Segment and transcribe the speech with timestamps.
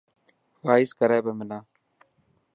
[0.65, 1.57] وائس ڪري پيو منا.